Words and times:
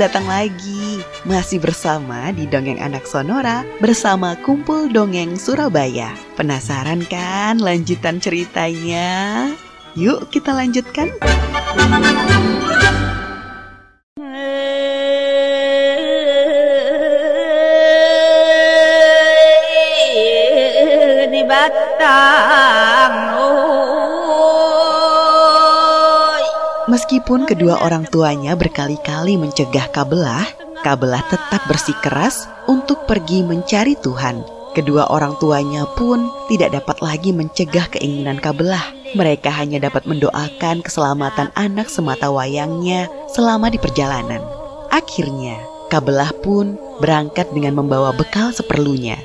datang 0.00 0.24
lagi. 0.24 1.04
Masih 1.28 1.60
bersama 1.60 2.32
di 2.32 2.48
Dongeng 2.48 2.80
Anak 2.80 3.04
Sonora 3.04 3.60
bersama 3.76 4.32
Kumpul 4.40 4.88
Dongeng 4.88 5.36
Surabaya. 5.36 6.16
Penasaran 6.32 7.04
kan 7.04 7.60
lanjutan 7.60 8.16
ceritanya? 8.16 9.52
Yuk 9.92 10.32
kita 10.32 10.56
lanjutkan. 10.56 11.12
Di 21.28 21.42
batang 21.44 23.12
Meskipun 26.96 27.44
kedua 27.44 27.76
orang 27.84 28.08
tuanya 28.08 28.56
berkali-kali 28.56 29.36
mencegah 29.36 29.92
Kabelah, 29.92 30.48
Kabelah 30.80 31.20
tetap 31.28 31.60
bersikeras 31.68 32.48
untuk 32.64 33.04
pergi 33.04 33.44
mencari 33.44 34.00
Tuhan. 34.00 34.40
Kedua 34.72 35.04
orang 35.12 35.36
tuanya 35.36 35.84
pun 35.92 36.24
tidak 36.48 36.72
dapat 36.72 36.96
lagi 37.04 37.36
mencegah 37.36 37.92
keinginan 37.92 38.40
Kabelah. 38.40 39.12
Mereka 39.12 39.52
hanya 39.52 39.76
dapat 39.76 40.08
mendoakan 40.08 40.80
keselamatan 40.80 41.52
anak 41.52 41.92
semata 41.92 42.32
wayangnya 42.32 43.12
selama 43.28 43.68
di 43.68 43.76
perjalanan. 43.76 44.40
Akhirnya, 44.88 45.60
Kabelah 45.92 46.32
pun 46.40 46.80
berangkat 47.04 47.52
dengan 47.52 47.76
membawa 47.76 48.16
bekal 48.16 48.56
seperlunya. 48.56 49.20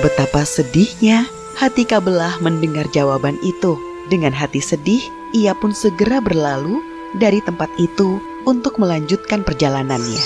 Betapa 0.00 0.48
sedihnya 0.48 1.28
hati 1.60 1.84
Kabelah 1.84 2.40
mendengar 2.40 2.88
jawaban 2.88 3.36
itu. 3.44 3.76
Dengan 4.08 4.32
hati 4.32 4.56
sedih, 4.56 5.04
ia 5.36 5.52
pun 5.52 5.76
segera 5.76 6.24
berlalu 6.24 6.80
dari 7.20 7.44
tempat 7.44 7.68
itu 7.76 8.16
untuk 8.48 8.80
melanjutkan 8.80 9.44
perjalanannya. 9.44 10.24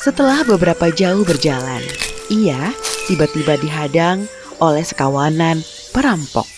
Setelah 0.00 0.48
beberapa 0.48 0.88
jauh 0.88 1.20
berjalan, 1.20 1.84
ia 2.32 2.72
tiba-tiba 3.12 3.60
dihadang 3.60 4.24
oleh 4.64 4.80
sekawanan 4.80 5.60
perampok. 5.92 6.48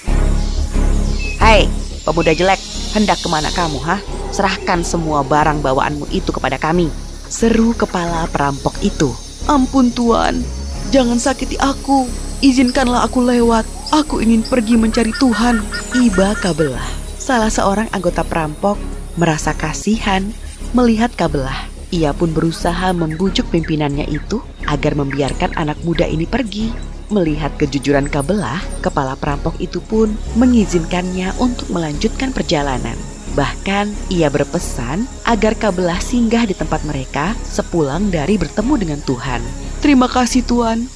Hai, 1.43 1.67
pemuda 2.07 2.31
jelek, 2.39 2.63
hendak 2.95 3.19
ke 3.19 3.27
mana 3.27 3.51
kamu, 3.51 3.83
ha? 3.83 3.99
Serahkan 4.31 4.87
semua 4.87 5.27
barang 5.27 5.59
bawaanmu 5.59 6.07
itu 6.15 6.31
kepada 6.31 6.55
kami. 6.55 7.08
Seru 7.29 7.77
kepala 7.77 8.25
perampok 8.33 8.73
itu. 8.81 9.13
Ampun 9.45 9.93
tuan, 9.93 10.41
jangan 10.89 11.21
sakiti 11.21 11.61
aku. 11.61 12.09
Izinkanlah 12.41 13.05
aku 13.05 13.21
lewat. 13.21 13.69
Aku 13.93 14.25
ingin 14.25 14.41
pergi 14.41 14.81
mencari 14.81 15.13
Tuhan. 15.13 15.61
Iba 15.93 16.33
Kabelah, 16.41 16.89
salah 17.21 17.53
seorang 17.53 17.93
anggota 17.93 18.25
perampok, 18.25 18.81
merasa 19.21 19.53
kasihan 19.53 20.25
melihat 20.73 21.13
Kabelah. 21.13 21.69
Ia 21.89 22.17
pun 22.17 22.33
berusaha 22.33 22.93
membujuk 22.93 23.49
pimpinannya 23.53 24.09
itu 24.09 24.41
agar 24.69 24.97
membiarkan 24.97 25.57
anak 25.57 25.81
muda 25.85 26.05
ini 26.05 26.25
pergi. 26.25 26.73
Melihat 27.09 27.57
kejujuran 27.57 28.09
Kabelah, 28.09 28.61
kepala 28.85 29.17
perampok 29.17 29.57
itu 29.61 29.81
pun 29.81 30.13
mengizinkannya 30.37 31.33
untuk 31.41 31.73
melanjutkan 31.73 32.33
perjalanan. 32.33 32.97
Bahkan 33.39 34.11
ia 34.11 34.27
berpesan 34.27 35.07
agar 35.23 35.55
Kabelah 35.55 36.03
singgah 36.03 36.43
di 36.43 36.59
tempat 36.59 36.83
mereka 36.83 37.39
sepulang 37.47 38.11
dari 38.11 38.35
bertemu 38.35 38.75
dengan 38.75 39.01
Tuhan. 39.07 39.39
Terima 39.79 40.11
kasih 40.11 40.43
Tuhan. 40.43 40.91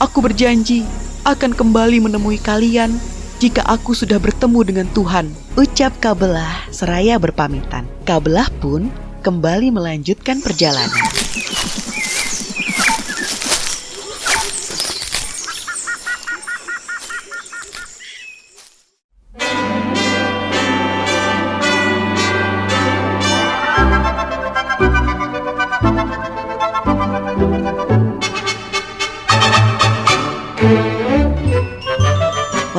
Aku 0.00 0.24
berjanji 0.24 0.88
akan 1.28 1.52
kembali 1.52 2.00
menemui 2.00 2.40
kalian 2.40 2.96
jika 3.44 3.60
aku 3.68 3.92
sudah 3.92 4.16
bertemu 4.16 4.60
dengan 4.64 4.88
Tuhan. 4.96 5.28
Ucap 5.52 5.92
Kabelah 6.00 6.72
seraya 6.72 7.20
berpamitan. 7.20 7.84
Kabelah 8.08 8.48
pun 8.64 8.88
kembali 9.20 9.68
melanjutkan 9.68 10.40
perjalanan. 10.40 11.11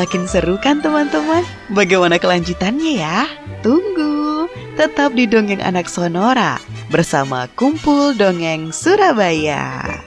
Makin 0.03 0.28
seru 0.28 0.59
kan 0.59 0.84
teman-teman? 0.84 1.47
Bagaimana 1.72 2.19
kelanjutannya 2.19 3.00
ya? 3.00 3.24
Tunggu, 3.64 4.52
tetap 4.75 5.16
di 5.16 5.24
Dongeng 5.24 5.64
Anak 5.64 5.88
Sonora 5.88 6.59
bersama 6.91 7.47
Kumpul 7.56 8.12
Dongeng 8.12 8.75
Surabaya. 8.75 10.03